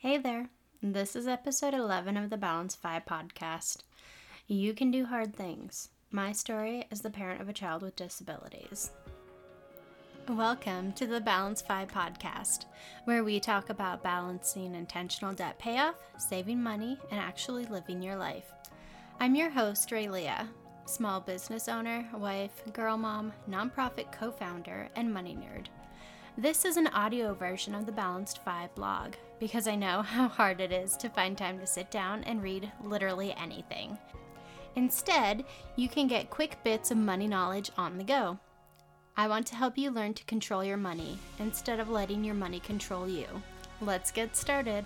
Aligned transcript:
Hey 0.00 0.16
there, 0.16 0.48
this 0.80 1.16
is 1.16 1.26
episode 1.26 1.74
11 1.74 2.16
of 2.16 2.30
the 2.30 2.36
Balance 2.36 2.76
Fi 2.76 3.00
podcast. 3.00 3.78
You 4.46 4.72
can 4.72 4.92
do 4.92 5.06
hard 5.06 5.34
things. 5.34 5.88
My 6.12 6.30
story 6.30 6.84
is 6.92 7.00
the 7.00 7.10
parent 7.10 7.40
of 7.40 7.48
a 7.48 7.52
child 7.52 7.82
with 7.82 7.96
disabilities. 7.96 8.92
Welcome 10.28 10.92
to 10.92 11.08
the 11.08 11.20
Balance 11.20 11.62
Fi 11.62 11.84
podcast, 11.84 12.66
where 13.06 13.24
we 13.24 13.40
talk 13.40 13.70
about 13.70 14.04
balancing 14.04 14.76
intentional 14.76 15.34
debt 15.34 15.58
payoff, 15.58 15.96
saving 16.16 16.62
money, 16.62 16.96
and 17.10 17.18
actually 17.18 17.66
living 17.66 18.00
your 18.00 18.14
life. 18.14 18.52
I'm 19.18 19.34
your 19.34 19.50
host, 19.50 19.90
Raylia, 19.90 20.46
small 20.84 21.18
business 21.20 21.66
owner, 21.66 22.08
wife, 22.14 22.62
girl 22.72 22.96
mom, 22.96 23.32
nonprofit 23.50 24.12
co 24.12 24.30
founder, 24.30 24.90
and 24.94 25.12
money 25.12 25.34
nerd. 25.34 25.66
This 26.40 26.64
is 26.64 26.76
an 26.76 26.86
audio 26.86 27.34
version 27.34 27.74
of 27.74 27.84
the 27.84 27.90
Balanced 27.90 28.44
Fi 28.44 28.68
blog 28.76 29.14
because 29.40 29.66
I 29.66 29.74
know 29.74 30.02
how 30.02 30.28
hard 30.28 30.60
it 30.60 30.70
is 30.70 30.96
to 30.98 31.08
find 31.08 31.36
time 31.36 31.58
to 31.58 31.66
sit 31.66 31.90
down 31.90 32.22
and 32.22 32.40
read 32.40 32.70
literally 32.84 33.34
anything. 33.34 33.98
Instead, 34.76 35.44
you 35.74 35.88
can 35.88 36.06
get 36.06 36.30
quick 36.30 36.56
bits 36.62 36.92
of 36.92 36.96
money 36.96 37.26
knowledge 37.26 37.72
on 37.76 37.98
the 37.98 38.04
go. 38.04 38.38
I 39.16 39.26
want 39.26 39.48
to 39.48 39.56
help 39.56 39.76
you 39.76 39.90
learn 39.90 40.14
to 40.14 40.24
control 40.26 40.62
your 40.62 40.76
money 40.76 41.18
instead 41.40 41.80
of 41.80 41.90
letting 41.90 42.22
your 42.22 42.36
money 42.36 42.60
control 42.60 43.08
you. 43.08 43.26
Let's 43.80 44.12
get 44.12 44.36
started. 44.36 44.84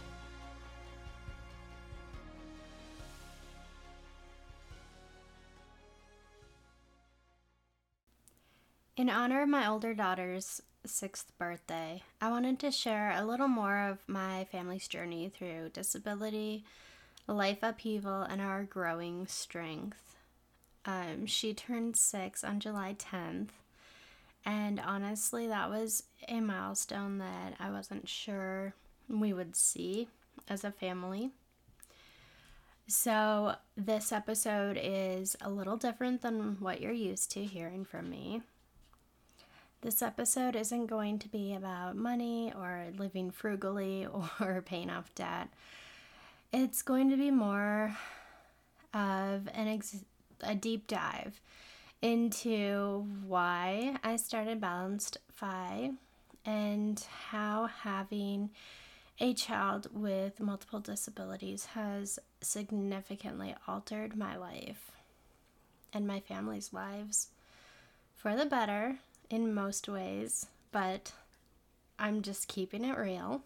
In 8.95 9.09
honor 9.09 9.43
of 9.43 9.49
my 9.49 9.67
older 9.67 9.95
daughter's 9.95 10.61
sixth 10.85 11.33
birthday, 11.39 12.03
I 12.21 12.29
wanted 12.29 12.59
to 12.59 12.71
share 12.71 13.13
a 13.17 13.25
little 13.25 13.49
more 13.49 13.89
of 13.89 14.07
my 14.07 14.45
family's 14.53 14.87
journey 14.87 15.31
through 15.31 15.71
disability, 15.71 16.67
life 17.27 17.61
upheaval, 17.63 18.21
and 18.21 18.43
our 18.43 18.65
growing 18.65 19.27
strength. 19.27 20.17
Um, 20.85 21.25
she 21.25 21.55
turned 21.55 21.97
six 21.97 22.45
on 22.45 22.61
July 22.61 22.95
10th, 22.99 23.49
and 24.45 24.79
honestly, 24.79 25.47
that 25.47 25.71
was 25.71 26.03
a 26.29 26.41
milestone 26.41 27.17
that 27.17 27.55
I 27.59 27.71
wasn't 27.71 28.11
sure 28.11 28.75
we 29.09 29.33
would 29.33 29.57
see 29.57 30.09
as 30.49 30.65
a 30.65 30.71
family. 30.71 31.31
So, 32.89 33.55
this 33.75 34.13
episode 34.13 34.79
is 34.79 35.35
a 35.41 35.49
little 35.49 35.79
different 35.79 36.21
than 36.21 36.59
what 36.61 36.83
you're 36.83 36.93
used 36.93 37.31
to 37.31 37.45
hearing 37.45 37.87
from 37.87 38.11
me. 38.11 38.43
This 39.83 40.01
episode 40.01 40.55
isn't 40.55 40.87
going 40.87 41.19
to 41.19 41.29
be 41.29 41.55
about 41.55 41.97
money 41.97 42.53
or 42.57 42.87
living 42.97 43.33
frugally 43.33 44.07
or 44.41 44.63
paying 44.65 44.89
off 44.89 45.13
debt. 45.17 45.49
It's 46.53 46.83
going 46.83 47.11
to 47.11 47.17
be 47.17 47.33
more 47.33 47.97
of 48.95 49.49
an 49.53 49.67
ex- 49.67 50.05
a 50.41 50.55
deep 50.55 50.87
dive 50.87 51.41
into 52.01 53.09
why 53.27 53.97
I 54.05 54.15
started 54.17 54.61
Balanced 54.61 55.17
Fi 55.33 55.91
and 56.47 57.05
how 57.31 57.67
having 57.67 58.51
a 59.19 59.35
child 59.35 59.89
with 59.93 60.39
multiple 60.39 60.79
disabilities 60.79 61.67
has 61.75 62.21
significantly 62.41 63.57
altered 63.67 64.17
my 64.17 64.37
life 64.37 64.93
and 65.93 66.07
my 66.07 66.21
family's 66.21 66.73
lives 66.73 67.31
for 68.15 68.37
the 68.37 68.47
better 68.47 68.99
in 69.31 69.55
most 69.55 69.89
ways, 69.89 70.47
but 70.71 71.13
I'm 71.99 72.23
just 72.23 72.49
keeping 72.49 72.85
it 72.85 72.97
real. 72.97 73.43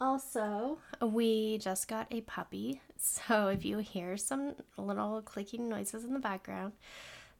Also, 0.00 0.78
we 1.00 1.58
just 1.58 1.88
got 1.88 2.06
a 2.10 2.20
puppy, 2.22 2.80
so 2.98 3.48
if 3.48 3.64
you 3.64 3.78
hear 3.78 4.16
some 4.16 4.54
little 4.76 5.22
clicking 5.22 5.68
noises 5.68 6.04
in 6.04 6.12
the 6.12 6.18
background, 6.18 6.72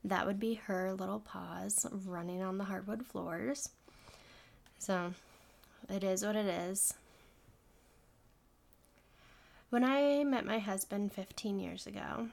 that 0.03 0.25
would 0.25 0.39
be 0.39 0.55
her 0.55 0.93
little 0.93 1.19
paws 1.19 1.85
running 2.05 2.41
on 2.41 2.57
the 2.57 2.63
hardwood 2.63 3.05
floors. 3.05 3.69
So, 4.79 5.13
it 5.89 6.03
is 6.03 6.23
what 6.23 6.35
it 6.35 6.45
is. 6.45 6.93
When 9.69 9.83
I 9.83 10.23
met 10.23 10.45
my 10.45 10.59
husband 10.59 11.11
15 11.11 11.59
years 11.59 11.85
ago, 11.85 12.29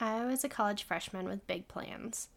I 0.00 0.24
was 0.24 0.42
a 0.42 0.48
college 0.48 0.82
freshman 0.82 1.26
with 1.28 1.46
big 1.46 1.68
plans. 1.68 2.28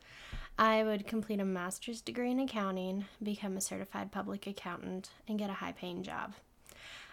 I 0.58 0.84
would 0.84 1.06
complete 1.06 1.42
a 1.42 1.46
master's 1.46 2.00
degree 2.00 2.32
in 2.32 2.40
accounting, 2.40 3.06
become 3.22 3.58
a 3.58 3.62
certified 3.62 4.14
public 4.14 4.48
accountant, 4.48 5.10
and 5.28 5.38
get 5.38 5.50
a 5.50 5.54
high 5.54 5.74
paying 5.74 6.02
job. 6.02 6.34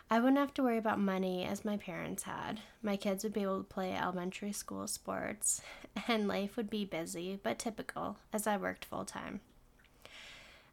I 0.08 0.20
wouldn't 0.20 0.38
have 0.38 0.54
to 0.54 0.62
worry 0.62 0.78
about 0.78 1.00
money 1.00 1.44
as 1.44 1.64
my 1.64 1.76
parents 1.76 2.22
had. 2.22 2.60
My 2.82 2.97
kids 2.97 3.25
would 3.25 3.32
be 3.32 3.42
able 3.42 3.58
to 3.58 3.64
play 3.64 3.94
elementary 3.94 4.53
school 4.53 4.86
sports, 4.86 5.60
and 6.08 6.28
life 6.28 6.56
would 6.56 6.70
be 6.70 6.84
busy 6.84 7.41
but 7.42 7.58
typical 7.58 8.19
as 8.32 8.47
I 8.47 8.56
worked 8.56 8.84
full 8.84 9.04
time. 9.04 9.41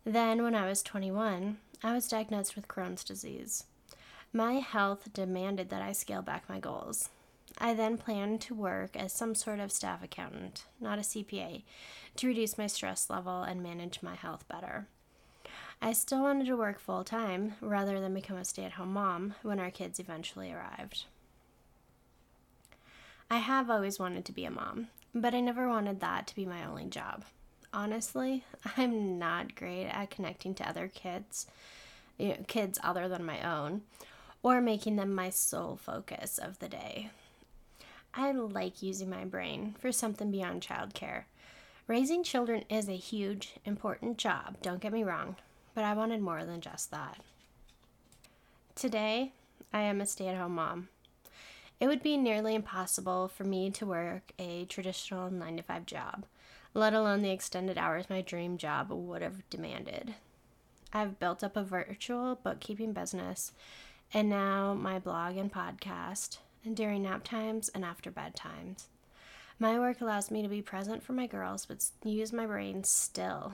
Then, 0.05 0.43
when 0.43 0.53
I 0.53 0.67
was 0.67 0.83
21, 0.83 1.57
I 1.83 1.93
was 1.93 2.07
diagnosed 2.07 2.55
with 2.55 2.67
Crohn's 2.67 3.03
disease. 3.03 3.63
My 4.31 4.55
health 4.55 5.11
demanded 5.11 5.69
that 5.71 5.81
I 5.81 5.91
scale 5.91 6.21
back 6.21 6.47
my 6.47 6.59
goals. 6.59 7.09
I 7.59 7.73
then 7.73 7.97
planned 7.97 8.41
to 8.41 8.55
work 8.55 8.95
as 8.95 9.11
some 9.11 9.35
sort 9.35 9.59
of 9.59 9.71
staff 9.71 10.01
accountant, 10.03 10.65
not 10.79 10.97
a 10.97 11.01
CPA, 11.01 11.63
to 12.15 12.27
reduce 12.27 12.57
my 12.57 12.67
stress 12.67 13.09
level 13.09 13.43
and 13.43 13.61
manage 13.61 14.01
my 14.01 14.15
health 14.15 14.47
better. 14.47 14.87
I 15.81 15.93
still 15.93 16.21
wanted 16.21 16.47
to 16.47 16.57
work 16.57 16.79
full 16.79 17.03
time 17.03 17.55
rather 17.61 17.99
than 17.99 18.13
become 18.13 18.37
a 18.37 18.45
stay 18.45 18.63
at 18.63 18.73
home 18.73 18.93
mom 18.93 19.35
when 19.43 19.59
our 19.59 19.71
kids 19.71 19.99
eventually 19.99 20.51
arrived. 20.51 21.05
I 23.29 23.37
have 23.37 23.69
always 23.69 23.99
wanted 23.99 24.25
to 24.25 24.31
be 24.31 24.45
a 24.45 24.51
mom, 24.51 24.87
but 25.13 25.33
I 25.33 25.39
never 25.39 25.69
wanted 25.69 25.99
that 25.99 26.27
to 26.27 26.35
be 26.35 26.45
my 26.45 26.65
only 26.65 26.85
job. 26.85 27.25
Honestly, 27.73 28.43
I'm 28.77 29.19
not 29.19 29.55
great 29.55 29.87
at 29.87 30.09
connecting 30.09 30.53
to 30.55 30.67
other 30.67 30.87
kids, 30.87 31.45
you 32.17 32.29
know, 32.29 32.37
kids 32.47 32.79
other 32.83 33.07
than 33.07 33.23
my 33.23 33.41
own, 33.41 33.81
or 34.43 34.61
making 34.61 34.95
them 34.95 35.13
my 35.13 35.29
sole 35.29 35.75
focus 35.75 36.37
of 36.37 36.59
the 36.59 36.69
day. 36.69 37.09
I 38.19 38.31
like 38.31 38.83
using 38.83 39.09
my 39.09 39.23
brain 39.23 39.75
for 39.79 39.93
something 39.93 40.29
beyond 40.29 40.61
childcare. 40.61 41.23
Raising 41.87 42.21
children 42.21 42.65
is 42.69 42.89
a 42.89 42.97
huge, 42.97 43.53
important 43.63 44.17
job, 44.17 44.57
don't 44.61 44.81
get 44.81 44.91
me 44.91 45.05
wrong, 45.05 45.37
but 45.73 45.85
I 45.85 45.93
wanted 45.93 46.19
more 46.19 46.43
than 46.43 46.59
just 46.59 46.91
that. 46.91 47.21
Today, 48.75 49.31
I 49.71 49.83
am 49.83 50.01
a 50.01 50.05
stay 50.05 50.27
at 50.27 50.35
home 50.35 50.55
mom. 50.55 50.89
It 51.79 51.87
would 51.87 52.03
be 52.03 52.17
nearly 52.17 52.55
impossible 52.55 53.29
for 53.29 53.45
me 53.45 53.71
to 53.71 53.85
work 53.85 54.33
a 54.37 54.65
traditional 54.65 55.31
9 55.31 55.55
to 55.55 55.63
5 55.63 55.85
job, 55.85 56.25
let 56.73 56.93
alone 56.93 57.21
the 57.21 57.31
extended 57.31 57.77
hours 57.77 58.09
my 58.09 58.19
dream 58.19 58.57
job 58.57 58.91
would 58.91 59.21
have 59.21 59.49
demanded. 59.49 60.15
I've 60.91 61.19
built 61.19 61.41
up 61.41 61.55
a 61.55 61.63
virtual 61.63 62.35
bookkeeping 62.35 62.91
business 62.91 63.53
and 64.13 64.29
now 64.29 64.73
my 64.73 64.99
blog 64.99 65.37
and 65.37 65.53
podcast 65.53 66.39
and 66.65 66.75
during 66.75 67.03
nap 67.03 67.23
times 67.23 67.69
and 67.69 67.83
after 67.83 68.11
bedtimes. 68.11 68.85
My 69.59 69.77
work 69.77 69.99
allows 70.01 70.31
me 70.31 70.41
to 70.41 70.47
be 70.47 70.61
present 70.61 71.03
for 71.03 71.13
my 71.13 71.27
girls, 71.27 71.65
but 71.65 71.85
use 72.03 72.31
my 72.31 72.45
brain 72.45 72.83
still. 72.83 73.53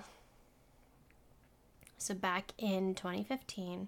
So, 1.97 2.13
back 2.13 2.51
in 2.57 2.94
2015, 2.94 3.88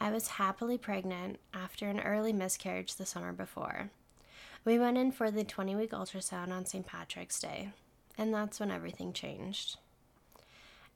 I 0.00 0.10
was 0.10 0.28
happily 0.28 0.76
pregnant 0.76 1.38
after 1.52 1.88
an 1.88 2.00
early 2.00 2.32
miscarriage 2.32 2.96
the 2.96 3.06
summer 3.06 3.32
before. 3.32 3.90
We 4.64 4.78
went 4.78 4.98
in 4.98 5.12
for 5.12 5.30
the 5.30 5.44
20 5.44 5.76
week 5.76 5.92
ultrasound 5.92 6.50
on 6.50 6.66
St. 6.66 6.86
Patrick's 6.86 7.38
Day, 7.40 7.70
and 8.18 8.34
that's 8.34 8.58
when 8.58 8.70
everything 8.70 9.12
changed. 9.12 9.76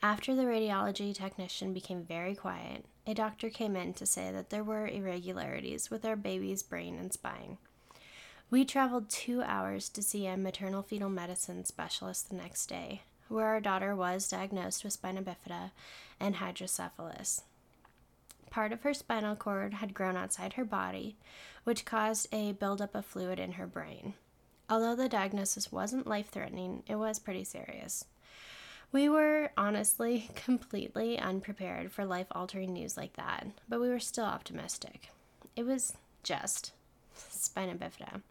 After 0.03 0.37
the 0.37 0.45
radiology 0.45 1.13
technician 1.13 1.73
became 1.73 2.05
very 2.05 2.37
quiet, 2.37 2.85
a 3.05 3.15
doctor 3.15 3.51
came 3.51 3.75
in 3.75 3.95
to 3.95 4.07
say 4.07 4.31
that 4.31 4.51
there 4.51 4.63
were 4.63 4.87
irregularities 4.87 5.91
with 5.91 6.05
our 6.05 6.15
baby's 6.15 6.63
brain 6.63 6.99
and 6.99 7.13
spine. 7.13 7.59
We 8.49 8.65
traveled 8.65 9.11
two 9.11 9.43
hours 9.43 9.89
to 9.91 10.03
see 10.03 10.27
a 10.27 10.37
maternal 10.37 10.83
fetal 10.83 11.11
medicine 11.11 11.65
specialist 11.65 12.29
the 12.29 12.37
next 12.37 12.67
day, 12.67 13.03
where 13.29 13.47
our 13.47 13.61
daughter 13.61 13.97
was 13.97 14.29
diagnosed 14.29 14.85
with 14.85 14.93
spina 14.93 15.21
bifida 15.21 15.73
and 16.21 16.37
hydrocephalus. 16.37 17.43
Part 18.51 18.73
of 18.73 18.83
her 18.83 18.95
spinal 18.95 19.35
cord 19.35 19.75
had 19.75 19.95
grown 19.95 20.17
outside 20.17 20.53
her 20.53 20.65
body, 20.65 21.17
which 21.65 21.85
caused 21.85 22.29
a 22.33 22.53
buildup 22.53 22.95
of 22.95 23.05
fluid 23.05 23.41
in 23.41 23.53
her 23.53 23.67
brain. 23.67 24.15
Although 24.71 24.95
the 24.95 25.09
diagnosis 25.09 25.73
wasn't 25.73 26.07
life 26.07 26.29
threatening, 26.29 26.85
it 26.87 26.97
was 26.97 27.19
pretty 27.19 27.45
serious. 27.45 28.05
We 28.91 29.09
were 29.09 29.51
honestly 29.57 30.31
completely 30.35 31.19
unprepared 31.19 31.93
for 31.93 32.05
life 32.05 32.27
altering 32.33 32.73
news 32.73 32.97
like 32.97 33.15
that, 33.15 33.47
but 33.69 33.81
we 33.81 33.89
were 33.89 34.01
still 34.01 34.25
optimistic. 34.25 35.11
It 35.57 35.67
was 35.67 35.95
just 36.23 36.73
spina 37.15 37.75
bifida. 37.75 38.23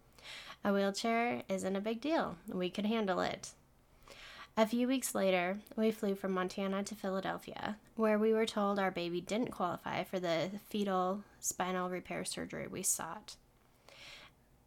A 0.63 0.73
wheelchair 0.73 1.43
isn't 1.47 1.75
a 1.75 1.81
big 1.81 2.01
deal, 2.01 2.37
we 2.47 2.69
could 2.69 2.85
handle 2.85 3.21
it. 3.21 3.51
A 4.59 4.65
few 4.65 4.87
weeks 4.87 5.13
later, 5.13 5.59
we 5.75 5.91
flew 5.91 6.15
from 6.15 6.31
Montana 6.31 6.83
to 6.85 6.95
Philadelphia, 6.95 7.77
where 7.95 8.17
we 8.17 8.33
were 8.33 8.47
told 8.47 8.79
our 8.79 8.89
baby 8.89 9.21
didn't 9.21 9.51
qualify 9.51 10.03
for 10.03 10.19
the 10.19 10.49
fetal 10.67 11.23
spinal 11.39 11.91
repair 11.91 12.25
surgery 12.25 12.65
we 12.65 12.81
sought. 12.81 13.35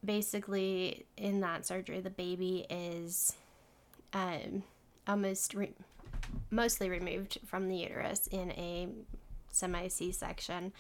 Basically, 0.04 1.06
in 1.16 1.40
that 1.40 1.66
surgery, 1.66 2.00
the 2.00 2.08
baby 2.08 2.66
is 2.70 3.34
um, 4.12 4.62
almost 5.06 5.54
re- 5.54 5.74
mostly 6.50 6.88
removed 6.88 7.38
from 7.46 7.68
the 7.68 7.76
uterus 7.76 8.26
in 8.28 8.50
a 8.52 8.88
semi 9.50 9.88
C 9.88 10.12
section. 10.12 10.72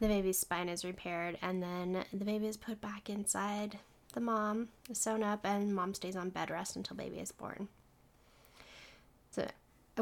The 0.00 0.08
baby's 0.08 0.38
spine 0.38 0.68
is 0.68 0.84
repaired, 0.84 1.38
and 1.40 1.62
then 1.62 2.04
the 2.12 2.24
baby 2.24 2.46
is 2.46 2.56
put 2.56 2.80
back 2.80 3.08
inside 3.08 3.78
the 4.12 4.20
mom, 4.20 4.68
sewn 4.92 5.22
up, 5.22 5.40
and 5.44 5.74
mom 5.74 5.94
stays 5.94 6.16
on 6.16 6.30
bed 6.30 6.50
rest 6.50 6.76
until 6.76 6.96
baby 6.96 7.18
is 7.18 7.32
born. 7.32 7.68
So 9.30 9.46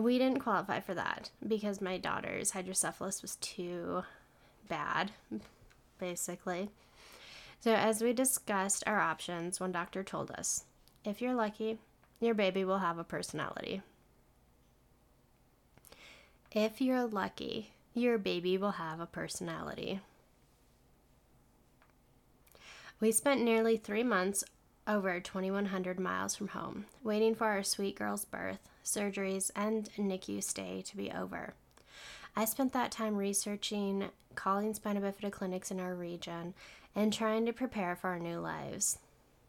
we 0.01 0.19
didn't 0.19 0.41
qualify 0.41 0.81
for 0.81 0.95
that 0.95 1.31
because 1.47 1.81
my 1.81 1.99
daughter's 1.99 2.53
hydrocephalus 2.53 3.23
was 3.23 3.37
too 3.37 4.03
bad, 4.69 5.13
basically. 5.99 6.71
So, 7.61 7.73
as 7.73 8.03
we 8.03 8.13
discussed 8.13 8.85
our 8.87 9.01
options, 9.01 9.59
one 9.59 9.73
doctor 9.73 10.03
told 10.03 10.31
us 10.33 10.65
if 11.05 11.23
you're 11.23 11.35
lucky, 11.35 11.79
your 12.25 12.35
baby 12.35 12.65
will 12.65 12.79
have 12.79 12.99
a 12.99 13.05
personality. 13.05 13.83
If 16.53 16.81
you're 16.81 17.07
lucky, 17.07 17.73
your 17.95 18.19
baby 18.19 18.57
will 18.57 18.73
have 18.73 19.01
a 19.01 19.07
personality. 19.07 20.01
We 23.01 23.11
spent 23.13 23.43
nearly 23.43 23.77
three 23.77 24.05
months 24.05 24.45
over 24.87 25.19
2,100 25.19 25.99
miles 25.99 26.37
from 26.37 26.49
home, 26.49 26.87
waiting 27.03 27.35
for 27.35 27.47
our 27.47 27.63
sweet 27.63 27.97
girl's 27.97 28.25
birth, 28.25 28.69
surgeries, 28.85 29.51
and 29.57 29.91
NICU 29.97 30.43
stay 30.43 30.83
to 30.83 30.97
be 30.97 31.11
over. 31.11 31.55
I 32.37 32.45
spent 32.45 32.73
that 32.73 32.91
time 32.91 33.17
researching, 33.17 34.11
calling 34.35 34.75
spina 34.75 35.01
bifida 35.01 35.31
clinics 35.31 35.71
in 35.71 35.81
our 35.81 35.95
region, 35.95 36.55
and 36.95 37.13
trying 37.13 37.47
to 37.47 37.53
prepare 37.53 37.97
for 37.97 38.09
our 38.11 38.19
new 38.19 38.39
lives. 38.39 38.99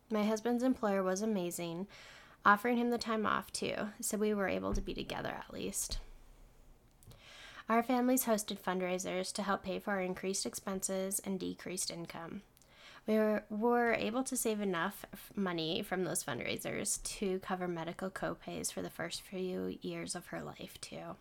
My 0.10 0.24
husband's 0.24 0.64
employer 0.64 1.04
was 1.04 1.22
amazing, 1.22 1.88
offering 2.46 2.78
him 2.78 2.90
the 2.90 2.98
time 2.98 3.26
off 3.26 3.52
too, 3.52 3.76
so 4.00 4.18
we 4.18 4.34
were 4.34 4.48
able 4.48 4.74
to 4.74 4.82
be 4.82 4.94
together 4.94 5.36
at 5.38 5.54
least. 5.54 6.00
Our 7.68 7.82
families 7.82 8.26
hosted 8.26 8.60
fundraisers 8.60 9.34
to 9.34 9.44
help 9.44 9.64
pay 9.64 9.80
for 9.80 9.92
our 9.92 10.02
increased 10.02 10.46
expenses 10.46 11.20
and 11.26 11.40
decreased 11.40 11.90
income 11.90 12.44
we 13.08 13.16
were, 13.16 13.44
were 13.50 13.94
able 13.94 14.24
to 14.24 14.36
save 14.36 14.62
enough 14.62 15.06
money 15.36 15.82
from 15.84 16.04
those 16.04 16.24
fundraisers 16.24 17.02
to 17.04 17.40
cover 17.40 17.68
medical 17.68 18.10
copays 18.10 18.72
for 18.72 18.82
the 18.82 18.90
first 18.90 19.22
few 19.22 19.78
years 19.82 20.16
of 20.16 20.28
her 20.28 20.42
life, 20.42 20.80
too. 20.82 21.16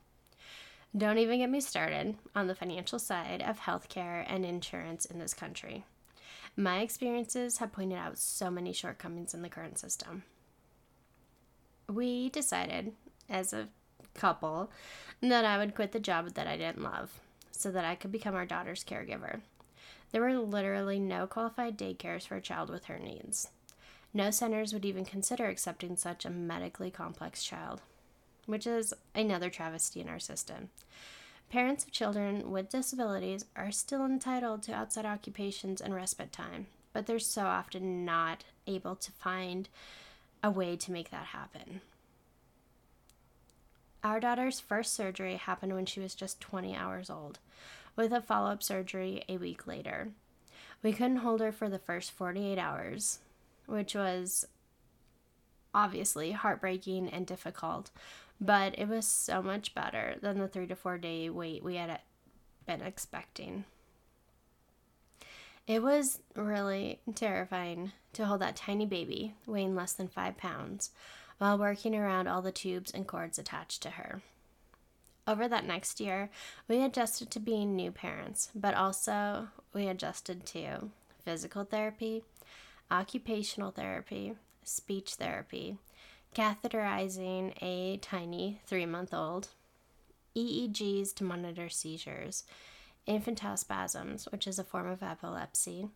Don't 0.97 1.19
even 1.19 1.41
get 1.41 1.50
me 1.50 1.61
started 1.61 2.17
on 2.35 2.47
the 2.47 2.55
financial 2.55 2.99
side 2.99 3.43
of 3.43 3.61
healthcare 3.61 4.25
and 4.27 4.44
insurance 4.44 5.05
in 5.05 5.19
this 5.19 5.35
country. 5.35 5.85
My 6.56 6.81
experiences 6.81 7.59
have 7.59 7.73
pointed 7.73 7.99
out 7.99 8.17
so 8.17 8.49
many 8.49 8.73
shortcomings 8.73 9.35
in 9.35 9.43
the 9.43 9.49
current 9.49 9.79
system. 9.79 10.23
We 11.88 12.31
decided, 12.31 12.92
as 13.28 13.52
a 13.52 13.69
couple, 14.14 14.70
that 15.20 15.44
I 15.44 15.58
would 15.58 15.75
quit 15.75 15.92
the 15.92 16.00
job 16.00 16.34
that 16.34 16.46
I 16.46 16.56
didn't 16.56 16.82
love 16.82 17.20
so 17.50 17.70
that 17.70 17.84
I 17.84 17.94
could 17.94 18.12
become 18.12 18.34
our 18.34 18.46
daughter's 18.46 18.84
caregiver. 18.84 19.40
There 20.12 20.22
were 20.22 20.38
literally 20.38 20.98
no 20.98 21.26
qualified 21.26 21.76
daycares 21.76 22.26
for 22.26 22.36
a 22.36 22.40
child 22.40 22.70
with 22.70 22.84
her 22.84 22.98
needs. 22.98 23.48
No 24.12 24.31
centers 24.31 24.72
would 24.72 24.84
even 24.84 25.04
consider 25.04 25.46
accepting 25.46 25.96
such 25.96 26.25
a 26.25 26.31
medically 26.31 26.90
complex 26.90 27.42
child, 27.42 27.82
which 28.46 28.66
is 28.66 28.94
another 29.14 29.50
travesty 29.50 30.00
in 30.00 30.08
our 30.08 30.20
system. 30.20 30.70
Parents 31.50 31.84
of 31.84 31.90
children 31.90 32.50
with 32.50 32.70
disabilities 32.70 33.44
are 33.56 33.70
still 33.70 34.04
entitled 34.04 34.62
to 34.62 34.75
outside 34.75 35.04
occupations 35.04 35.81
and 35.81 35.94
respite 35.94 36.32
time, 36.32 36.66
but 36.92 37.06
they're 37.06 37.19
so 37.19 37.42
often 37.42 38.04
not 38.04 38.44
able 38.66 38.96
to 38.96 39.12
find 39.12 39.69
a 40.44 40.50
way 40.50 40.76
to 40.76 40.93
make 40.93 41.11
that 41.11 41.25
happen. 41.25 41.81
Our 44.05 44.20
daughter's 44.20 44.61
first 44.61 44.93
surgery 44.93 45.37
happened 45.37 45.75
when 45.75 45.87
she 45.87 46.00
was 46.00 46.14
just 46.14 46.38
20 46.43 46.76
hours 46.76 47.08
old 47.08 47.38
with 47.96 48.12
a 48.12 48.20
follow 48.20 48.50
up 48.50 48.62
surgery 48.62 49.25
a 49.26 49.38
week 49.38 49.67
later. 49.67 50.08
We 50.82 50.93
couldn't 50.93 51.19
hold 51.19 51.41
her 51.41 51.50
for 51.50 51.70
the 51.70 51.79
first 51.79 52.12
48 52.12 52.58
hours, 52.58 53.20
which 53.64 53.94
was 53.94 54.44
obviously 55.75 56.32
heartbreaking 56.32 57.08
and 57.08 57.26
difficult, 57.26 57.91
but 58.38 58.79
it 58.79 58.87
was 58.87 59.06
so 59.06 59.41
much 59.41 59.75
better 59.75 60.17
than 60.20 60.38
the 60.38 60.46
three 60.46 60.67
to 60.67 60.76
four 60.76 60.99
day 60.99 61.31
wait 61.31 61.64
we 61.64 61.76
had 61.76 62.00
been 62.67 62.82
expecting. 62.82 63.64
It 65.66 65.82
was 65.82 66.20
really 66.34 67.00
terrifying 67.14 67.93
to 68.12 68.26
hold 68.26 68.40
that 68.43 68.56
tiny 68.56 68.84
baby, 68.84 69.34
weighing 69.46 69.75
less 69.75 69.94
than 69.94 70.08
five 70.08 70.37
pounds, 70.37 70.90
while 71.38 71.58
working 71.58 71.94
around 71.94 72.28
all 72.28 72.43
the 72.43 72.52
tubes 72.52 72.90
and 72.90 73.06
cords 73.06 73.38
attached 73.38 73.82
to 73.82 73.90
her. 73.90 74.20
Over 75.26 75.49
that 75.49 75.64
next 75.64 76.00
year, 76.00 76.28
we 76.69 76.82
adjusted 76.82 77.31
to 77.31 77.40
being 77.40 77.75
new 77.75 77.90
parents, 77.90 78.50
but 78.55 78.75
also 78.75 79.49
we 79.72 79.87
adjusted 79.87 80.44
to 80.46 80.90
physical 81.25 81.64
therapy, 81.64 82.25
occupational 82.90 83.70
therapy, 83.70 84.34
speech 84.64 85.14
therapy, 85.14 85.78
catheterizing 86.34 87.55
a 87.62 87.96
tiny 87.99 88.60
three 88.67 88.84
month 88.84 89.14
old, 89.14 89.49
EEGs 90.37 91.14
to 91.14 91.25
monitor 91.25 91.70
seizures, 91.70 92.44
infantile 93.06 93.56
spasms, 93.56 94.27
which 94.31 94.47
is 94.47 94.59
a 94.59 94.65
form 94.65 94.89
of 94.89 95.03
epilepsy, 95.03 95.89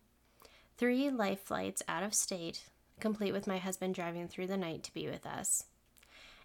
three 0.77 1.09
life 1.09 1.41
flights 1.41 1.81
out 1.87 2.03
of 2.03 2.13
state, 2.13 2.65
complete 2.99 3.31
with 3.31 3.47
my 3.47 3.57
husband 3.57 3.95
driving 3.95 4.27
through 4.27 4.47
the 4.47 4.57
night 4.57 4.83
to 4.83 4.93
be 4.93 5.07
with 5.07 5.25
us, 5.25 5.65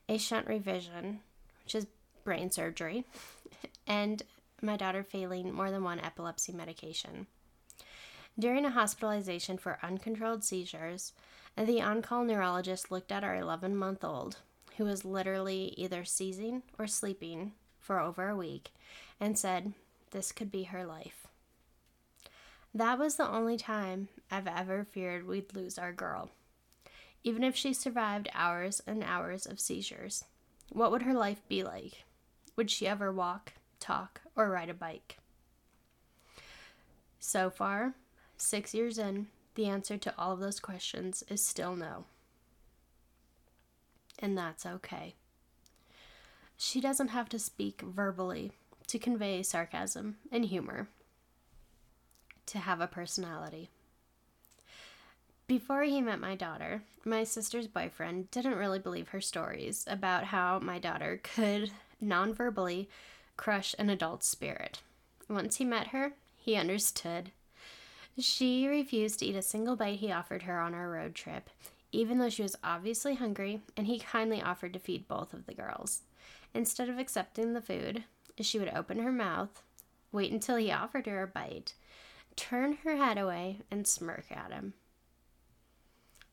a 0.09 0.19
shunt 0.19 0.47
revision, 0.47 1.21
which 1.65 1.75
is 1.75 1.87
brain 2.25 2.51
surgery, 2.51 3.05
and 3.87 4.23
my 4.63 4.77
daughter 4.77 5.03
failing 5.03 5.53
more 5.53 5.71
than 5.71 5.85
one 5.85 6.01
epilepsy 6.01 6.53
medication. 6.53 7.27
During 8.39 8.65
a 8.65 8.71
hospitalization 8.71 9.59
for 9.59 9.79
uncontrolled 9.83 10.43
seizures, 10.43 11.13
the 11.57 11.81
on 11.81 12.03
call 12.03 12.25
neurologist 12.25 12.91
looked 12.91 13.13
at 13.13 13.23
our 13.23 13.37
11 13.37 13.77
month 13.77 14.03
old, 14.03 14.39
who 14.77 14.85
was 14.85 15.05
literally 15.05 15.75
either 15.77 16.05
seizing 16.05 16.63
or 16.79 16.87
sleeping 16.87 17.53
for 17.79 18.01
over 18.01 18.29
a 18.29 18.37
week, 18.37 18.73
and 19.21 19.39
said, 19.39 19.73
This 20.15 20.31
could 20.31 20.53
be 20.53 20.63
her 20.63 20.87
life. 20.87 21.27
That 22.73 23.01
was 23.01 23.17
the 23.17 23.29
only 23.29 23.57
time 23.57 24.07
I've 24.31 24.47
ever 24.47 24.85
feared 24.85 25.27
we'd 25.27 25.57
lose 25.57 25.77
our 25.77 25.93
girl. 25.93 26.31
Even 27.25 27.43
if 27.43 27.57
she 27.57 27.75
survived 27.75 28.29
hours 28.33 28.81
and 28.87 29.03
hours 29.03 29.45
of 29.45 29.59
seizures, 29.59 30.23
what 30.71 30.93
would 30.93 31.03
her 31.03 31.15
life 31.15 31.43
be 31.49 31.65
like? 31.65 32.05
Would 32.55 32.71
she 32.71 32.87
ever 32.87 33.11
walk, 33.13 33.55
talk, 33.81 34.21
or 34.37 34.51
ride 34.51 34.71
a 34.71 34.75
bike? 34.75 35.19
So 37.19 37.51
far, 37.51 37.95
six 38.37 38.73
years 38.73 38.99
in, 38.99 39.27
the 39.57 39.67
answer 39.67 39.99
to 39.99 40.15
all 40.17 40.31
of 40.31 40.39
those 40.39 40.61
questions 40.61 41.25
is 41.29 41.45
still 41.45 41.75
no. 41.75 42.05
And 44.21 44.39
that's 44.39 44.65
okay. 44.65 45.17
She 46.57 46.81
doesn't 46.81 47.09
have 47.09 47.29
to 47.31 47.39
speak 47.41 47.83
verbally 47.83 48.53
to 48.89 48.99
convey 48.99 49.43
sarcasm 49.43 50.17
and 50.31 50.45
humor, 50.45 50.89
to 52.47 52.59
have 52.59 52.81
a 52.81 52.87
personality. 52.87 53.71
Before 55.47 55.83
he 55.83 56.01
met 56.01 56.21
my 56.21 56.35
daughter, 56.35 56.83
my 57.05 57.25
sister's 57.25 57.67
boyfriend 57.67 58.31
didn't 58.31 58.57
really 58.57 58.79
believe 58.79 59.09
her 59.09 59.21
stories 59.21 59.85
about 59.89 60.25
how 60.25 60.59
my 60.59 60.79
daughter 60.79 61.21
could 61.23 61.71
non 62.01 62.33
verbally, 62.33 62.89
crush 63.37 63.75
an 63.79 63.91
adult's 63.91 64.27
spirit. 64.27 64.81
Once 65.29 65.57
he 65.57 65.65
met 65.65 65.89
her, 65.89 66.13
he 66.39 66.57
understood. 66.57 67.31
She 68.19 68.67
refused 68.69 69.19
to 69.19 69.27
eat 69.27 69.37
a 69.37 69.43
single 69.43 69.77
bite 69.77 69.99
he 69.99 70.13
offered 70.13 70.43
her 70.45 70.61
on 70.61 70.73
our 70.73 70.89
road 70.91 71.15
trip, 71.15 71.51
even 71.93 72.19
though 72.19 72.29
she 72.29 72.43
was 72.43 72.57
obviously 72.63 73.17
hungry, 73.17 73.61
and 73.77 73.87
he 73.87 73.99
kindly 73.99 74.41
offered 74.41 74.73
to 74.75 74.79
feed 74.79 75.09
both 75.09 75.35
of 75.35 75.47
the 75.47 75.55
girls. 75.55 76.03
Instead 76.55 76.89
of 76.89 76.99
accepting 76.99 77.53
the 77.53 77.61
food, 77.61 78.05
she 78.41 78.59
would 78.59 78.73
open 78.75 78.99
her 78.99 79.13
mouth, 79.13 79.63
wait 80.13 80.33
until 80.33 80.57
he 80.57 80.73
offered 80.73 81.07
her 81.07 81.23
a 81.23 81.27
bite, 81.27 81.75
turn 82.37 82.79
her 82.85 82.97
head 82.97 83.19
away, 83.19 83.61
and 83.71 83.87
smirk 83.87 84.27
at 84.31 84.53
him. 84.53 84.75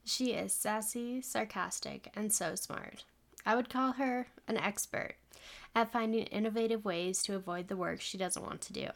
She 0.03 0.31
is 0.31 0.53
sassy, 0.53 1.21
sarcastic, 1.21 2.11
and 2.15 2.33
so 2.33 2.55
smart. 2.55 3.03
I 3.45 3.55
would 3.55 3.69
call 3.69 3.93
her 3.93 4.27
an 4.47 4.57
expert 4.57 5.15
at 5.75 5.91
finding 5.91 6.25
innovative 6.25 6.85
ways 6.85 7.23
to 7.23 7.35
avoid 7.35 7.67
the 7.67 7.77
work 7.77 8.01
she 8.01 8.17
doesn't 8.17 8.43
want 8.43 8.61
to 8.61 8.73
do. 8.73 8.87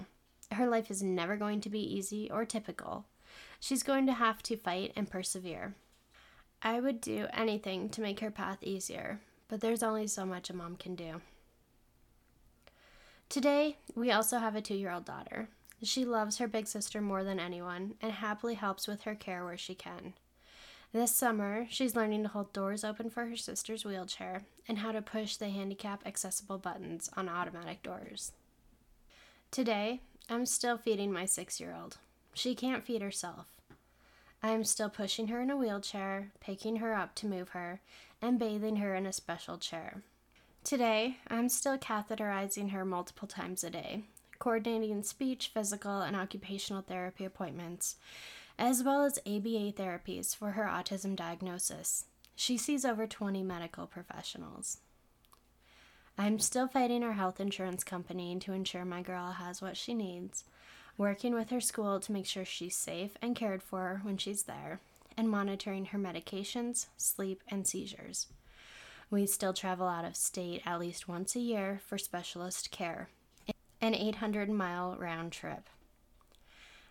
Her 0.52 0.68
life 0.68 0.92
is 0.92 1.02
never 1.02 1.36
going 1.36 1.62
to 1.62 1.70
be 1.70 1.80
easy 1.80 2.30
or 2.30 2.46
typical. 2.46 3.06
She's 3.60 3.84
going 3.84 4.06
to 4.08 4.14
have 4.14 4.44
to 4.44 4.58
fight 4.58 4.94
and 4.96 5.10
persevere. 5.10 5.76
I 6.62 6.80
would 6.80 7.02
do 7.02 7.28
anything 7.34 7.90
to 7.90 8.02
make 8.02 8.20
her 8.20 8.32
path 8.32 8.60
easier, 8.62 9.20
but 9.48 9.62
there's 9.62 9.84
only 9.84 10.08
so 10.08 10.26
much 10.26 10.50
a 10.50 10.56
mom 10.56 10.76
can 10.76 10.96
do. 10.96 11.22
Today, 13.30 13.78
we 13.96 14.12
also 14.12 14.38
have 14.38 14.56
a 14.56 14.62
two 14.62 14.76
year 14.76 14.92
old 14.92 15.06
daughter. 15.06 15.50
She 15.84 16.06
loves 16.06 16.38
her 16.38 16.48
big 16.48 16.68
sister 16.68 17.02
more 17.02 17.24
than 17.24 17.40
anyone 17.40 17.96
and 18.02 18.12
happily 18.14 18.56
helps 18.56 18.88
with 18.88 19.02
her 19.04 19.16
care 19.16 19.44
where 19.44 19.58
she 19.58 19.76
can. 19.76 20.14
This 20.94 21.14
summer, 21.14 21.68
she's 21.70 21.96
learning 21.96 22.24
to 22.24 22.30
hold 22.30 22.54
doors 22.54 22.86
open 22.86 23.10
for 23.10 23.26
her 23.26 23.36
sister's 23.36 23.84
wheelchair 23.84 24.44
and 24.68 24.78
how 24.78 24.94
to 24.94 25.02
push 25.02 25.36
the 25.36 25.50
handicap 25.50 26.06
accessible 26.06 26.58
buttons 26.58 27.10
on 27.18 27.28
automatic 27.28 27.84
doors. 27.84 28.32
Today, 29.52 30.02
I'm 30.30 30.46
still 30.46 30.78
feeding 30.78 31.12
my 31.12 31.26
six 31.26 31.60
year 31.60 31.76
old. 31.78 31.98
She 32.34 32.56
can't 32.56 32.86
feed 32.86 33.02
herself. 33.02 33.48
I 34.42 34.52
am 34.52 34.64
still 34.64 34.90
pushing 34.90 35.28
her 35.28 35.42
in 35.42 35.50
a 35.50 35.58
wheelchair, 35.58 36.32
picking 36.40 36.78
her 36.78 36.94
up 36.94 37.16
to 37.16 37.28
move 37.28 37.50
her, 37.50 37.82
and 38.22 38.40
bathing 38.40 38.78
her 38.78 38.96
in 38.96 39.06
a 39.06 39.14
special 39.14 39.58
chair. 39.58 40.04
Today, 40.66 41.18
I'm 41.28 41.48
still 41.50 41.78
catheterizing 41.78 42.72
her 42.72 42.84
multiple 42.84 43.28
times 43.28 43.64
a 43.64 43.70
day, 43.70 44.06
coordinating 44.40 45.04
speech, 45.04 45.52
physical, 45.54 46.02
and 46.02 46.16
occupational 46.16 46.82
therapy 46.82 47.24
appointments, 47.24 47.98
as 48.58 48.82
well 48.82 49.04
as 49.04 49.20
ABA 49.28 49.74
therapies 49.74 50.36
for 50.36 50.54
her 50.54 50.64
autism 50.64 51.16
diagnosis. 51.16 52.06
She 52.36 52.58
sees 52.58 52.84
over 52.84 53.06
20 53.06 53.44
medical 53.44 53.86
professionals. 53.86 54.80
I'm 56.18 56.40
still 56.40 56.68
fighting 56.68 57.04
our 57.04 57.14
health 57.14 57.40
insurance 57.40 57.84
company 57.84 58.36
to 58.40 58.52
ensure 58.52 58.86
my 58.86 59.04
girl 59.04 59.34
has 59.34 59.62
what 59.62 59.78
she 59.78 59.94
needs, 59.94 60.46
working 60.98 61.36
with 61.36 61.52
her 61.52 61.62
school 61.62 62.00
to 62.00 62.12
make 62.12 62.26
sure 62.26 62.44
she's 62.44 62.76
safe 62.76 63.20
and 63.22 63.36
cared 63.36 63.62
for 63.62 64.00
when 64.02 64.18
she's 64.18 64.44
there, 64.44 64.80
and 65.16 65.30
monitoring 65.30 65.86
her 65.86 66.00
medications, 66.00 66.88
sleep, 66.98 67.44
and 67.50 67.68
seizures. 67.68 68.26
We 69.16 69.28
still 69.28 69.54
travel 69.54 69.88
out 69.88 70.04
of 70.04 70.18
state 70.18 70.62
at 70.66 70.82
least 70.82 71.08
once 71.08 71.38
a 71.38 71.40
year 71.40 71.80
for 71.88 71.98
specialist 71.98 72.70
care, 72.70 73.08
an 73.80 73.96
800 73.96 74.50
mile 74.50 74.98
round 75.00 75.32
trip. 75.32 75.70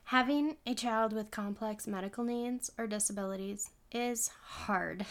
Having 0.04 0.56
a 0.66 0.72
child 0.72 1.12
with 1.12 1.30
complex 1.30 1.86
medical 1.86 2.24
needs 2.24 2.72
or 2.78 2.86
disabilities 2.86 3.68
is 3.92 4.30
hard. 4.42 5.04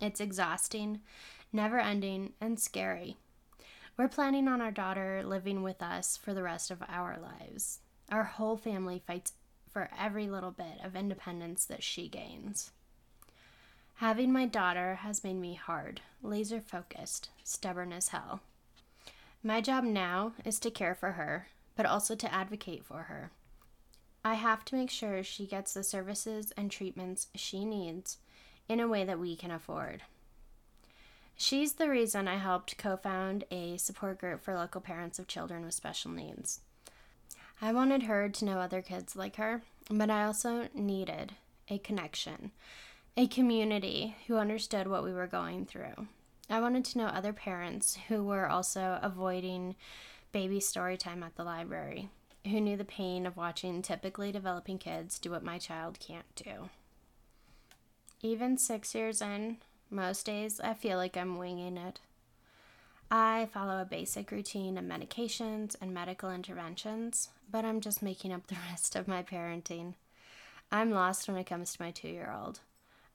It's 0.00 0.20
exhausting, 0.20 1.00
never 1.52 1.80
ending, 1.80 2.34
and 2.40 2.60
scary. 2.60 3.16
We're 3.98 4.06
planning 4.06 4.46
on 4.46 4.60
our 4.60 4.70
daughter 4.70 5.24
living 5.24 5.64
with 5.64 5.82
us 5.82 6.16
for 6.16 6.32
the 6.32 6.44
rest 6.44 6.70
of 6.70 6.80
our 6.88 7.18
lives. 7.20 7.80
Our 8.08 8.22
whole 8.22 8.56
family 8.56 9.02
fights 9.04 9.32
for 9.68 9.90
every 9.98 10.30
little 10.30 10.52
bit 10.52 10.78
of 10.84 10.94
independence 10.94 11.64
that 11.64 11.82
she 11.82 12.08
gains. 12.08 12.70
Having 14.00 14.32
my 14.32 14.46
daughter 14.46 14.94
has 15.02 15.22
made 15.22 15.36
me 15.36 15.52
hard, 15.52 16.00
laser 16.22 16.58
focused, 16.58 17.28
stubborn 17.44 17.92
as 17.92 18.08
hell. 18.08 18.40
My 19.42 19.60
job 19.60 19.84
now 19.84 20.32
is 20.42 20.58
to 20.60 20.70
care 20.70 20.94
for 20.94 21.12
her, 21.12 21.48
but 21.76 21.84
also 21.84 22.14
to 22.14 22.34
advocate 22.34 22.82
for 22.82 23.02
her. 23.02 23.30
I 24.24 24.34
have 24.34 24.64
to 24.64 24.74
make 24.74 24.88
sure 24.88 25.22
she 25.22 25.44
gets 25.44 25.74
the 25.74 25.82
services 25.82 26.50
and 26.56 26.70
treatments 26.70 27.26
she 27.34 27.66
needs 27.66 28.16
in 28.70 28.80
a 28.80 28.88
way 28.88 29.04
that 29.04 29.18
we 29.18 29.36
can 29.36 29.50
afford. 29.50 30.00
She's 31.36 31.74
the 31.74 31.90
reason 31.90 32.26
I 32.26 32.38
helped 32.38 32.78
co 32.78 32.96
found 32.96 33.44
a 33.50 33.76
support 33.76 34.18
group 34.18 34.40
for 34.40 34.54
local 34.54 34.80
parents 34.80 35.18
of 35.18 35.28
children 35.28 35.62
with 35.62 35.74
special 35.74 36.10
needs. 36.10 36.60
I 37.60 37.74
wanted 37.74 38.04
her 38.04 38.30
to 38.30 38.44
know 38.46 38.60
other 38.60 38.80
kids 38.80 39.14
like 39.14 39.36
her, 39.36 39.60
but 39.90 40.08
I 40.08 40.24
also 40.24 40.68
needed 40.74 41.34
a 41.68 41.76
connection 41.76 42.52
a 43.16 43.26
community 43.26 44.16
who 44.26 44.36
understood 44.36 44.86
what 44.86 45.02
we 45.02 45.12
were 45.12 45.26
going 45.26 45.66
through. 45.66 46.06
I 46.48 46.60
wanted 46.60 46.84
to 46.86 46.98
know 46.98 47.06
other 47.06 47.32
parents 47.32 47.98
who 48.08 48.24
were 48.24 48.48
also 48.48 48.98
avoiding 49.02 49.76
baby 50.32 50.60
story 50.60 50.96
time 50.96 51.22
at 51.22 51.36
the 51.36 51.44
library, 51.44 52.08
who 52.44 52.60
knew 52.60 52.76
the 52.76 52.84
pain 52.84 53.26
of 53.26 53.36
watching 53.36 53.82
typically 53.82 54.32
developing 54.32 54.78
kids 54.78 55.18
do 55.18 55.30
what 55.30 55.44
my 55.44 55.58
child 55.58 55.98
can't 56.00 56.34
do. 56.34 56.70
Even 58.22 58.56
six 58.58 58.94
years 58.94 59.20
in, 59.20 59.58
most 59.90 60.26
days 60.26 60.60
I 60.60 60.74
feel 60.74 60.96
like 60.96 61.16
I'm 61.16 61.38
winging 61.38 61.76
it. 61.76 62.00
I 63.10 63.48
follow 63.52 63.80
a 63.80 63.84
basic 63.84 64.30
routine 64.30 64.78
of 64.78 64.84
medications 64.84 65.74
and 65.80 65.92
medical 65.92 66.30
interventions, 66.30 67.30
but 67.50 67.64
I'm 67.64 67.80
just 67.80 68.02
making 68.02 68.32
up 68.32 68.46
the 68.46 68.56
rest 68.70 68.94
of 68.94 69.08
my 69.08 69.22
parenting. 69.22 69.94
I'm 70.70 70.92
lost 70.92 71.26
when 71.26 71.36
it 71.36 71.46
comes 71.46 71.72
to 71.72 71.82
my 71.82 71.90
two 71.90 72.08
year 72.08 72.32
old. 72.32 72.60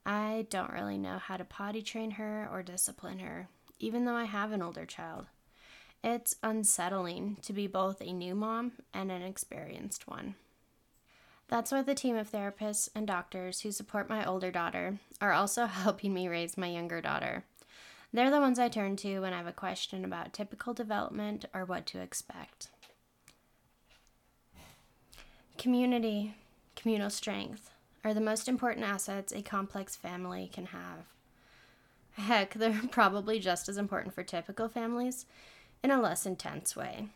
I 0.06 0.46
don't 0.50 0.72
really 0.72 0.98
know 0.98 1.18
how 1.18 1.36
to 1.36 1.44
potty 1.44 1.82
train 1.82 2.12
her 2.12 2.48
or 2.52 2.62
discipline 2.62 3.18
her, 3.18 3.48
even 3.80 4.04
though 4.04 4.14
I 4.14 4.24
have 4.24 4.52
an 4.52 4.62
older 4.62 4.86
child. 4.86 5.26
It's 6.04 6.36
unsettling 6.44 7.38
to 7.42 7.52
be 7.52 7.66
both 7.66 8.00
a 8.00 8.12
new 8.12 8.36
mom 8.36 8.72
and 8.94 9.10
an 9.10 9.22
experienced 9.22 10.06
one. 10.06 10.36
That's 11.48 11.72
why 11.72 11.82
the 11.82 11.96
team 11.96 12.14
of 12.14 12.30
therapists 12.30 12.88
and 12.94 13.04
doctors 13.04 13.60
who 13.60 13.72
support 13.72 14.08
my 14.08 14.24
older 14.24 14.52
daughter 14.52 14.98
are 15.20 15.32
also 15.32 15.66
helping 15.66 16.14
me 16.14 16.28
raise 16.28 16.56
my 16.56 16.68
younger 16.68 17.00
daughter. 17.00 17.42
They're 18.12 18.30
the 18.30 18.40
ones 18.40 18.60
I 18.60 18.68
turn 18.68 18.94
to 18.98 19.18
when 19.18 19.32
I 19.32 19.38
have 19.38 19.48
a 19.48 19.52
question 19.52 20.04
about 20.04 20.32
typical 20.32 20.72
development 20.72 21.46
or 21.52 21.64
what 21.64 21.84
to 21.86 22.00
expect. 22.00 22.68
Community, 25.58 26.36
communal 26.76 27.10
strength 27.10 27.70
are 28.06 28.14
the 28.14 28.20
most 28.20 28.46
important 28.46 28.86
assets 28.86 29.32
a 29.32 29.42
complex 29.42 29.96
family 29.96 30.48
can 30.52 30.66
have. 30.66 31.06
Heck, 32.12 32.54
they're 32.54 32.80
probably 32.92 33.40
just 33.40 33.68
as 33.68 33.76
important 33.76 34.14
for 34.14 34.22
typical 34.22 34.68
families 34.68 35.26
in 35.82 35.90
a 35.90 36.00
less 36.00 36.24
intense 36.24 36.76
way. 36.76 37.08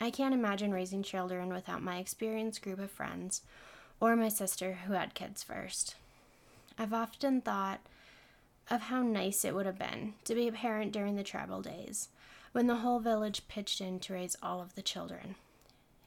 I 0.00 0.10
can't 0.10 0.32
imagine 0.32 0.72
raising 0.72 1.02
children 1.02 1.52
without 1.52 1.82
my 1.82 1.98
experienced 1.98 2.62
group 2.62 2.78
of 2.78 2.90
friends 2.90 3.42
or 4.00 4.16
my 4.16 4.30
sister 4.30 4.78
who 4.86 4.94
had 4.94 5.12
kids 5.12 5.42
first. 5.42 5.96
I've 6.78 6.94
often 6.94 7.42
thought 7.42 7.80
of 8.70 8.80
how 8.82 9.02
nice 9.02 9.44
it 9.44 9.54
would 9.54 9.66
have 9.66 9.78
been 9.78 10.14
to 10.24 10.34
be 10.34 10.48
a 10.48 10.52
parent 10.52 10.92
during 10.92 11.16
the 11.16 11.22
travel 11.22 11.60
days 11.60 12.08
when 12.52 12.68
the 12.68 12.76
whole 12.76 13.00
village 13.00 13.46
pitched 13.48 13.82
in 13.82 14.00
to 14.00 14.14
raise 14.14 14.36
all 14.42 14.62
of 14.62 14.76
the 14.76 14.82
children. 14.82 15.34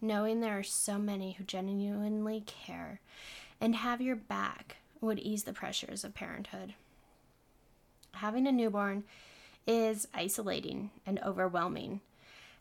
Knowing 0.02 0.42
there 0.42 0.58
are 0.58 0.64
so 0.64 0.98
many 0.98 1.34
who 1.34 1.44
genuinely 1.44 2.44
care 2.48 3.02
and 3.60 3.76
have 3.76 4.02
your 4.02 4.16
back 4.16 4.78
would 5.02 5.20
ease 5.20 5.44
the 5.44 5.54
pressures 5.54 6.04
of 6.04 6.14
parenthood. 6.14 6.74
Having 8.14 8.48
a 8.48 8.52
newborn 8.52 9.04
is 9.68 10.08
isolating 10.14 10.92
and 11.06 11.20
overwhelming. 11.24 12.02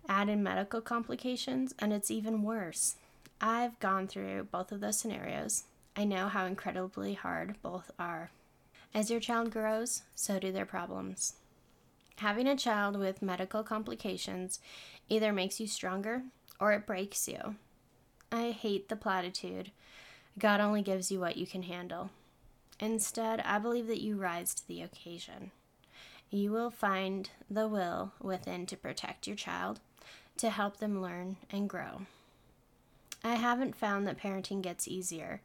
Add 0.09 0.29
in 0.29 0.43
medical 0.43 0.81
complications, 0.81 1.75
and 1.79 1.93
it's 1.93 2.11
even 2.11 2.43
worse. 2.43 2.97
I've 3.41 3.79
gone 3.79 4.07
through 4.07 4.49
both 4.51 4.73
of 4.73 4.81
those 4.81 4.99
scenarios. 4.99 5.65
I 5.97 6.05
know 6.05 6.29
how 6.29 6.45
incredibly 6.45 7.15
hard 7.15 7.57
both 7.63 7.91
are. 7.99 8.31
As 8.93 9.11
your 9.11 9.21
child 9.21 9.51
grows, 9.51 10.03
so 10.15 10.39
do 10.39 10.53
their 10.53 10.67
problems. 10.67 11.35
Having 12.17 12.47
a 12.47 12.57
child 12.57 12.99
with 12.99 13.23
medical 13.23 13.63
complications 13.63 14.61
either 15.09 15.33
makes 15.33 15.59
you 15.59 15.67
stronger 15.67 16.23
or 16.61 16.73
it 16.73 16.87
breaks 16.87 17.27
you. 17.27 17.57
I 18.31 18.51
hate 18.51 18.89
the 18.89 18.97
platitude 18.97 19.73
God 20.39 20.61
only 20.61 20.83
gives 20.83 21.11
you 21.11 21.21
what 21.21 21.37
you 21.37 21.47
can 21.47 21.63
handle. 21.63 22.11
Instead, 22.81 23.41
I 23.41 23.59
believe 23.59 23.87
that 23.87 24.03
you 24.03 24.17
rise 24.17 24.55
to 24.55 24.67
the 24.67 24.83
occasion. 24.83 25.53
You 26.31 26.51
will 26.51 26.71
find 26.71 27.31
the 27.49 27.69
will 27.69 28.13
within 28.21 28.67
to 28.67 28.77
protect 28.77 29.27
your 29.27 29.37
child, 29.37 29.81
to 30.39 30.51
help 30.51 30.79
them 30.79 31.01
learn 31.01 31.37
and 31.51 31.69
grow. 31.69 32.03
I 33.23 33.37
haven't 33.37 33.77
found 33.77 34.07
that 34.07 34.19
parenting 34.19 34.61
gets 34.61 34.89
easier, 34.89 35.41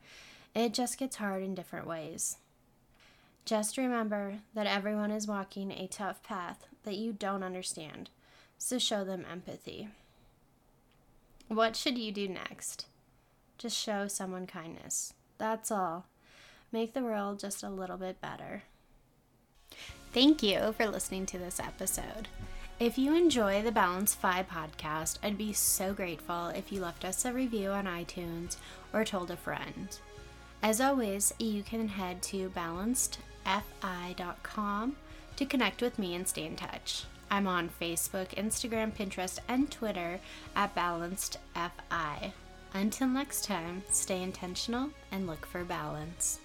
it 0.55 0.74
just 0.74 0.98
gets 0.98 1.17
hard 1.17 1.43
in 1.43 1.53
different 1.53 1.86
ways. 1.86 2.38
Just 3.46 3.77
remember 3.77 4.39
that 4.53 4.67
everyone 4.67 5.12
is 5.12 5.27
walking 5.27 5.72
a 5.72 5.88
tough 5.88 6.24
path 6.24 6.67
that 6.84 6.98
you 6.98 7.13
don't 7.13 7.43
understand, 7.43 8.10
so 8.58 8.79
show 8.79 9.03
them 9.03 9.25
empathy. 9.31 9.89
What 11.48 11.75
should 11.75 11.98
you 11.98 12.12
do 12.12 12.27
next? 12.27 12.88
Just 13.60 13.78
show 13.78 14.08
someone 14.08 14.48
kindness. 14.48 15.13
That's 15.38 15.70
all. 15.70 16.08
Make 16.72 16.94
the 16.94 17.04
world 17.04 17.39
just 17.39 17.62
a 17.62 17.70
little 17.70 17.98
bit 17.98 18.22
better. 18.22 18.63
Thank 20.13 20.42
you 20.42 20.74
for 20.78 20.88
listening 20.88 21.25
to 21.28 21.38
this 21.38 21.60
episode. 21.60 22.30
If 22.80 22.98
you 22.98 23.13
enjoy 23.13 23.62
the 23.62 23.74
Balance 23.74 24.16
Fi 24.16 24.44
podcast, 24.44 25.18
I'd 25.22 25.38
be 25.38 25.51
so 25.51 25.94
grateful 25.94 26.48
if 26.48 26.72
you 26.72 26.80
left 26.80 27.04
us 27.04 27.25
a 27.25 27.34
review 27.34 27.72
on 27.72 27.84
iTunes 27.86 28.56
or 28.94 29.04
told 29.04 29.30
a 29.30 29.36
friend. 29.36 30.00
As 30.63 30.80
always, 30.80 31.34
you 31.38 31.62
can 31.62 31.89
head 31.89 32.22
to 32.24 32.50
balancedfi.com 32.51 34.96
to 35.36 35.46
connect 35.46 35.82
with 35.82 36.00
me 36.00 36.16
and 36.16 36.25
stay 36.25 36.46
in 36.46 36.56
touch. 36.56 37.04
I'm 37.30 37.48
on 37.48 37.70
Facebook, 37.70 38.30
Instagram, 38.30 38.94
Pinterest, 38.94 39.39
and 39.50 39.70
Twitter 39.70 40.22
at 40.56 40.74
balancedfi. 40.74 42.32
Until 42.73 43.07
next 43.07 43.45
time, 43.45 43.83
stay 43.89 44.21
intentional 44.21 44.89
and 45.11 45.25
look 45.25 45.45
for 45.45 45.63
balance. 45.63 46.39